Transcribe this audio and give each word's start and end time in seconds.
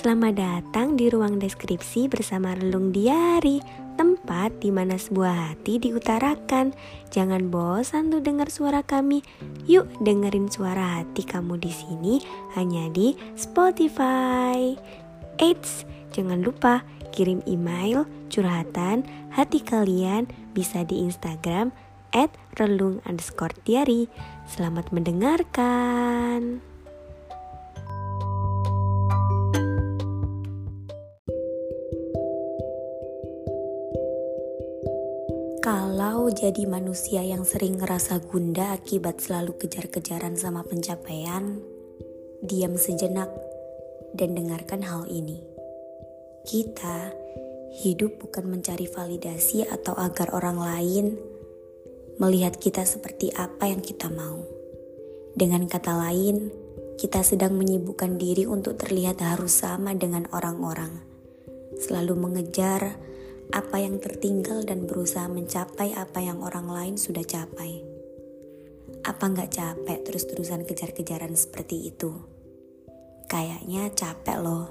Selamat 0.00 0.32
datang 0.32 0.96
di 0.96 1.12
ruang 1.12 1.36
deskripsi 1.36 2.08
bersama 2.08 2.56
Relung 2.56 2.88
Diari, 2.88 3.60
tempat 4.00 4.48
di 4.64 4.72
mana 4.72 4.96
sebuah 4.96 5.52
hati 5.52 5.76
diutarakan. 5.76 6.72
Jangan 7.12 7.52
bosan 7.52 8.08
tuh 8.08 8.24
dengar 8.24 8.48
suara 8.48 8.80
kami. 8.80 9.20
Yuk 9.68 9.84
dengerin 10.00 10.48
suara 10.48 11.04
hati 11.04 11.20
kamu 11.20 11.60
di 11.60 11.68
sini 11.68 12.16
hanya 12.56 12.88
di 12.88 13.12
Spotify. 13.36 14.72
Eits, 15.36 15.84
jangan 16.16 16.48
lupa 16.48 16.80
kirim 17.12 17.44
email 17.44 18.08
curhatan 18.32 19.04
hati 19.36 19.60
kalian 19.60 20.32
bisa 20.56 20.80
di 20.80 21.04
Instagram 21.04 21.76
at 22.16 22.32
relung 22.56 23.04
underscore 23.04 23.52
diary. 23.68 24.08
Selamat 24.48 24.96
mendengarkan. 24.96 26.69
Kalau 35.60 36.32
jadi 36.32 36.64
manusia 36.64 37.20
yang 37.20 37.44
sering 37.44 37.76
ngerasa 37.76 38.24
gunda 38.24 38.72
akibat 38.72 39.20
selalu 39.20 39.60
kejar-kejaran 39.60 40.32
sama 40.32 40.64
pencapaian, 40.64 41.60
diam 42.40 42.80
sejenak 42.80 43.28
dan 44.16 44.32
dengarkan 44.32 44.80
hal 44.80 45.04
ini. 45.12 45.36
Kita 46.48 47.12
hidup 47.84 48.24
bukan 48.24 48.48
mencari 48.48 48.88
validasi 48.88 49.68
atau 49.68 49.92
agar 50.00 50.32
orang 50.32 50.64
lain 50.64 51.06
melihat 52.16 52.56
kita 52.56 52.88
seperti 52.88 53.28
apa 53.36 53.68
yang 53.68 53.84
kita 53.84 54.08
mau. 54.08 54.40
Dengan 55.36 55.68
kata 55.68 55.92
lain, 55.92 56.48
kita 56.96 57.20
sedang 57.20 57.52
menyibukkan 57.60 58.16
diri 58.16 58.48
untuk 58.48 58.80
terlihat 58.80 59.20
harus 59.20 59.60
sama 59.60 59.92
dengan 59.92 60.24
orang-orang, 60.32 61.04
selalu 61.76 62.16
mengejar 62.16 62.96
apa 63.50 63.82
yang 63.82 63.98
tertinggal 63.98 64.62
dan 64.62 64.86
berusaha 64.86 65.26
mencapai 65.26 65.90
apa 65.98 66.22
yang 66.22 66.38
orang 66.38 66.70
lain 66.70 66.94
sudah 66.94 67.26
capai. 67.26 67.82
Apa 69.02 69.26
nggak 69.26 69.50
capek 69.50 69.98
terus-terusan 70.06 70.62
kejar-kejaran 70.62 71.34
seperti 71.34 71.90
itu? 71.90 72.14
Kayaknya 73.26 73.90
capek 73.90 74.38
loh. 74.38 74.66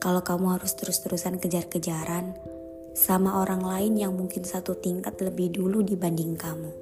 Kalau 0.00 0.24
kamu 0.24 0.56
harus 0.56 0.72
terus-terusan 0.80 1.36
kejar-kejaran 1.42 2.32
sama 2.96 3.42
orang 3.44 3.60
lain 3.60 4.00
yang 4.00 4.16
mungkin 4.16 4.48
satu 4.48 4.78
tingkat 4.80 5.20
lebih 5.20 5.52
dulu 5.52 5.84
dibanding 5.84 6.40
kamu. 6.40 6.72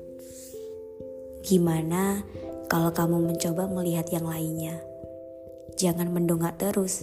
Gimana 1.42 2.22
kalau 2.70 2.94
kamu 2.94 3.34
mencoba 3.34 3.66
melihat 3.66 4.06
yang 4.14 4.26
lainnya? 4.26 4.78
Jangan 5.74 6.14
mendongak 6.14 6.62
terus. 6.62 7.02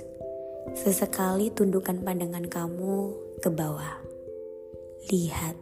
Sesekali 0.71 1.51
tundukkan 1.51 1.99
pandangan 1.99 2.47
kamu 2.47 3.32
ke 3.44 3.52
bawah. 3.52 3.99
Lihat, 5.11 5.59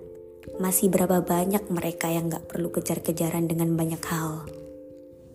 masih 0.62 0.94
berapa 0.94 1.26
banyak 1.26 1.66
mereka 1.74 2.14
yang 2.14 2.30
gak 2.30 2.46
perlu 2.46 2.70
kejar-kejaran 2.70 3.50
dengan 3.50 3.74
banyak 3.74 3.98
hal. 4.06 4.46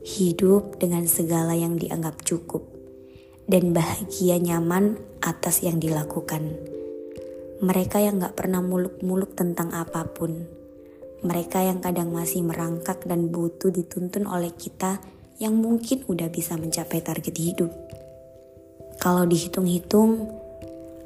Hidup 0.06 0.78
dengan 0.78 1.10
segala 1.10 1.58
yang 1.58 1.74
dianggap 1.74 2.22
cukup. 2.22 2.62
Dan 3.50 3.74
bahagia 3.74 4.38
nyaman 4.38 4.94
atas 5.18 5.66
yang 5.66 5.82
dilakukan. 5.82 6.54
Mereka 7.58 7.98
yang 7.98 8.22
gak 8.22 8.38
pernah 8.38 8.62
muluk-muluk 8.62 9.34
tentang 9.34 9.74
apa 9.74 10.06
pun. 10.06 10.46
Mereka 11.26 11.66
yang 11.66 11.82
kadang 11.82 12.14
masih 12.14 12.46
merangkak 12.46 13.02
dan 13.10 13.34
butuh 13.34 13.74
dituntun 13.74 14.30
oleh 14.30 14.54
kita 14.54 15.02
yang 15.42 15.58
mungkin 15.58 16.06
udah 16.06 16.30
bisa 16.30 16.54
mencapai 16.54 17.02
target 17.02 17.34
hidup. 17.34 17.74
Kalau 19.02 19.26
dihitung-hitung, 19.26 20.45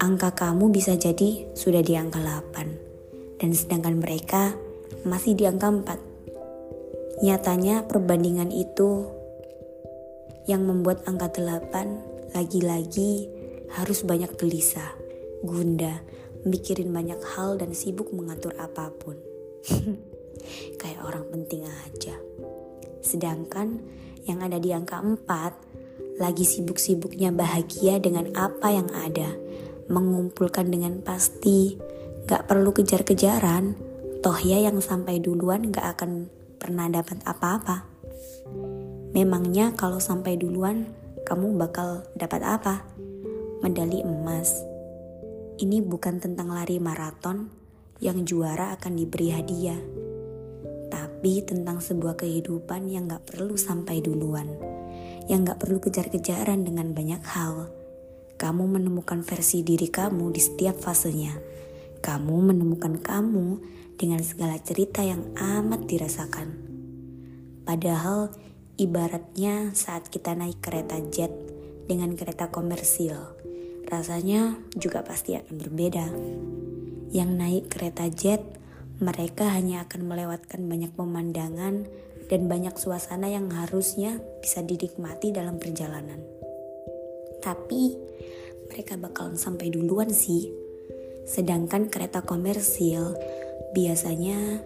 angka 0.00 0.33
kamu 0.33 0.72
bisa 0.72 0.97
jadi 0.97 1.44
sudah 1.53 1.84
di 1.84 1.93
angka 1.93 2.25
8 2.25 3.37
dan 3.37 3.50
sedangkan 3.53 4.00
mereka 4.00 4.56
masih 5.05 5.37
di 5.37 5.44
angka 5.44 5.69
4. 5.69 7.21
Nyatanya 7.21 7.84
perbandingan 7.84 8.49
itu 8.49 9.05
yang 10.49 10.65
membuat 10.65 11.05
angka 11.05 11.28
8 11.37 12.33
lagi-lagi 12.33 13.28
harus 13.77 14.00
banyak 14.00 14.33
gelisah, 14.41 14.97
gunda, 15.44 16.00
mikirin 16.49 16.97
banyak 16.97 17.21
hal 17.37 17.61
dan 17.61 17.77
sibuk 17.77 18.09
mengatur 18.17 18.56
apa 18.56 18.88
pun. 18.97 19.21
Kayak 20.81 21.05
orang 21.05 21.28
penting 21.28 21.69
aja. 21.69 22.17
Sedangkan 23.05 23.84
yang 24.25 24.41
ada 24.41 24.56
di 24.56 24.72
angka 24.72 24.97
4 24.97 26.17
lagi 26.17 26.49
sibuk-sibuknya 26.49 27.37
bahagia 27.37 28.00
dengan 28.00 28.32
apa 28.32 28.72
yang 28.72 28.88
ada 28.97 29.50
mengumpulkan 29.90 30.70
dengan 30.70 31.02
pasti, 31.02 31.74
gak 32.30 32.46
perlu 32.46 32.70
kejar-kejaran, 32.70 33.74
toh 34.22 34.38
ya 34.38 34.62
yang 34.62 34.78
sampai 34.78 35.18
duluan 35.18 35.74
gak 35.74 35.98
akan 35.98 36.30
pernah 36.62 36.86
dapat 36.86 37.18
apa-apa. 37.26 37.90
Memangnya 39.10 39.74
kalau 39.74 39.98
sampai 39.98 40.38
duluan, 40.38 40.86
kamu 41.26 41.58
bakal 41.58 42.06
dapat 42.14 42.46
apa? 42.46 42.86
Medali 43.66 44.06
emas. 44.06 44.62
Ini 45.58 45.82
bukan 45.82 46.22
tentang 46.22 46.54
lari 46.54 46.78
maraton 46.78 47.50
yang 47.98 48.22
juara 48.24 48.72
akan 48.78 48.96
diberi 48.96 49.34
hadiah, 49.34 49.82
tapi 50.88 51.42
tentang 51.42 51.82
sebuah 51.82 52.16
kehidupan 52.16 52.86
yang 52.86 53.10
gak 53.10 53.26
perlu 53.26 53.58
sampai 53.58 53.98
duluan, 53.98 54.54
yang 55.26 55.42
gak 55.42 55.60
perlu 55.60 55.82
kejar-kejaran 55.82 56.62
dengan 56.62 56.94
banyak 56.94 57.20
hal 57.26 57.79
kamu 58.40 58.80
menemukan 58.80 59.20
versi 59.20 59.60
diri 59.60 59.92
kamu 59.92 60.32
di 60.32 60.40
setiap 60.40 60.80
fasenya. 60.80 61.36
Kamu 62.00 62.40
menemukan 62.40 62.96
kamu 62.96 63.60
dengan 64.00 64.24
segala 64.24 64.56
cerita 64.56 65.04
yang 65.04 65.36
amat 65.36 65.84
dirasakan. 65.84 66.56
Padahal 67.68 68.32
ibaratnya 68.80 69.76
saat 69.76 70.08
kita 70.08 70.32
naik 70.32 70.64
kereta 70.64 70.96
jet 71.12 71.28
dengan 71.84 72.16
kereta 72.16 72.48
komersil, 72.48 73.36
rasanya 73.92 74.56
juga 74.72 75.04
pasti 75.04 75.36
akan 75.36 75.54
berbeda. 75.60 76.06
Yang 77.12 77.30
naik 77.36 77.64
kereta 77.68 78.08
jet, 78.08 78.40
mereka 79.04 79.52
hanya 79.52 79.84
akan 79.84 80.08
melewatkan 80.08 80.64
banyak 80.64 80.96
pemandangan 80.96 81.84
dan 82.32 82.40
banyak 82.48 82.72
suasana 82.80 83.28
yang 83.28 83.52
harusnya 83.52 84.16
bisa 84.40 84.64
dinikmati 84.64 85.28
dalam 85.28 85.60
perjalanan. 85.60 86.39
Tapi 87.40 87.96
mereka 88.70 88.94
bakalan 88.94 89.34
sampai 89.34 89.68
duluan 89.74 90.14
sih. 90.14 90.52
Sedangkan 91.26 91.90
kereta 91.90 92.22
komersil 92.22 93.18
biasanya 93.74 94.62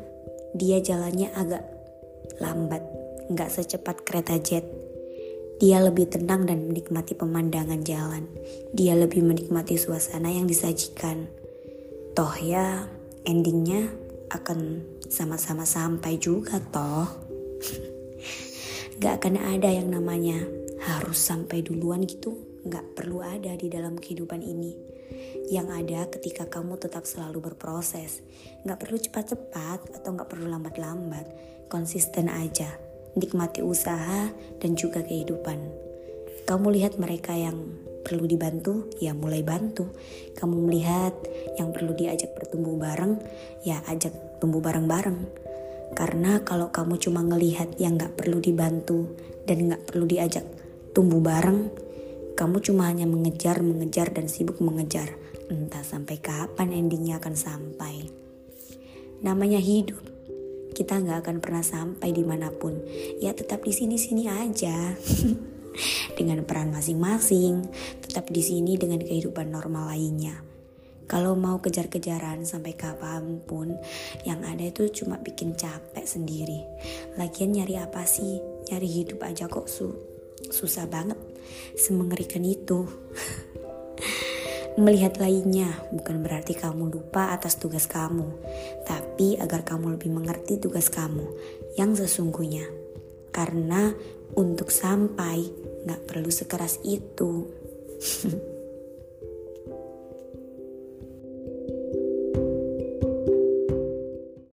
dia 0.54 0.78
jalannya 0.78 1.32
agak 1.34 1.64
lambat, 2.38 2.84
nggak 3.32 3.50
secepat 3.50 4.04
kereta 4.04 4.36
jet. 4.38 4.64
Dia 5.58 5.80
lebih 5.80 6.10
tenang 6.10 6.44
dan 6.44 6.66
menikmati 6.66 7.14
pemandangan 7.14 7.80
jalan. 7.86 8.26
Dia 8.74 8.98
lebih 8.98 9.22
menikmati 9.22 9.78
suasana 9.78 10.28
yang 10.28 10.50
disajikan. 10.50 11.30
Toh 12.12 12.34
ya, 12.42 12.84
endingnya 13.22 13.88
akan 14.34 14.82
sama-sama 15.06 15.62
sampai 15.62 16.18
juga 16.18 16.58
toh. 16.58 17.06
Gak 19.00 19.22
akan 19.22 19.58
ada 19.58 19.70
yang 19.70 19.91
namanya 19.91 20.42
harus 20.86 21.18
sampai 21.18 21.62
duluan 21.62 22.02
gitu 22.06 22.53
nggak 22.64 22.97
perlu 22.97 23.20
ada 23.20 23.52
di 23.54 23.69
dalam 23.69 24.00
kehidupan 24.00 24.41
ini. 24.41 24.72
Yang 25.52 25.69
ada 25.84 26.00
ketika 26.08 26.44
kamu 26.48 26.80
tetap 26.80 27.04
selalu 27.04 27.52
berproses, 27.52 28.25
nggak 28.64 28.80
perlu 28.80 28.97
cepat-cepat 28.97 30.00
atau 30.00 30.10
nggak 30.16 30.28
perlu 30.32 30.48
lambat-lambat, 30.48 31.28
konsisten 31.68 32.33
aja, 32.33 32.80
nikmati 33.15 33.60
usaha 33.60 34.33
dan 34.59 34.72
juga 34.74 35.04
kehidupan. 35.04 35.60
Kamu 36.44 36.72
lihat 36.72 36.97
mereka 36.97 37.36
yang 37.36 37.56
perlu 38.04 38.28
dibantu, 38.28 38.92
ya 39.00 39.16
mulai 39.16 39.41
bantu. 39.41 39.89
Kamu 40.36 40.68
melihat 40.68 41.16
yang 41.56 41.72
perlu 41.72 41.97
diajak 41.97 42.36
bertumbuh 42.36 42.77
bareng, 42.77 43.16
ya 43.65 43.80
ajak 43.89 44.41
tumbuh 44.44 44.60
bareng-bareng. 44.60 45.24
Karena 45.97 46.44
kalau 46.44 46.68
kamu 46.68 47.00
cuma 47.00 47.24
ngelihat 47.24 47.80
yang 47.80 47.97
gak 47.97 48.18
perlu 48.18 48.42
dibantu 48.42 49.15
dan 49.48 49.72
gak 49.72 49.89
perlu 49.89 50.04
diajak 50.04 50.44
tumbuh 50.92 51.22
bareng, 51.22 51.71
kamu 52.34 52.59
cuma 52.66 52.91
hanya 52.91 53.07
mengejar, 53.07 53.63
mengejar, 53.63 54.10
dan 54.10 54.27
sibuk 54.27 54.59
mengejar. 54.59 55.15
Entah 55.47 55.86
sampai 55.86 56.19
kapan 56.19 56.75
endingnya 56.75 57.22
akan 57.22 57.39
sampai. 57.39 58.10
Namanya 59.22 59.63
hidup. 59.63 60.03
Kita 60.75 60.98
nggak 60.98 61.22
akan 61.22 61.36
pernah 61.39 61.63
sampai 61.63 62.10
di 62.10 62.27
mana 62.27 62.51
pun. 62.51 62.75
Ya 63.22 63.31
tetap 63.39 63.63
di 63.63 63.71
sini-sini 63.71 64.27
aja. 64.27 64.98
dengan 66.19 66.42
peran 66.42 66.75
masing-masing. 66.75 67.71
Tetap 68.03 68.27
di 68.34 68.42
sini 68.42 68.75
dengan 68.75 68.98
kehidupan 68.98 69.54
normal 69.54 69.95
lainnya. 69.95 70.34
Kalau 71.07 71.39
mau 71.39 71.63
kejar-kejaran 71.63 72.42
sampai 72.42 72.75
kapan 72.75 73.39
pun, 73.47 73.77
yang 74.27 74.42
ada 74.42 74.65
itu 74.66 74.91
cuma 74.91 75.21
bikin 75.22 75.54
capek 75.54 76.03
sendiri. 76.03 76.65
Lagian 77.15 77.54
nyari 77.54 77.78
apa 77.78 78.03
sih? 78.09 78.42
Nyari 78.72 78.89
hidup 78.91 79.22
aja 79.22 79.47
kok 79.47 79.71
su 79.71 79.95
susah 80.45 80.84
banget 80.89 81.34
semengerikan 81.77 82.42
itu 82.42 82.86
Melihat 84.74 85.22
lainnya 85.22 85.71
bukan 85.95 86.27
berarti 86.27 86.59
kamu 86.59 86.91
lupa 86.91 87.30
atas 87.30 87.62
tugas 87.62 87.86
kamu, 87.86 88.27
tapi 88.83 89.39
agar 89.39 89.62
kamu 89.62 89.95
lebih 89.95 90.10
mengerti 90.10 90.59
tugas 90.59 90.91
kamu 90.91 91.22
yang 91.78 91.95
sesungguhnya. 91.95 92.66
Karena 93.30 93.95
untuk 94.34 94.74
sampai 94.74 95.47
gak 95.86 96.10
perlu 96.10 96.27
sekeras 96.27 96.83
itu. 96.83 97.47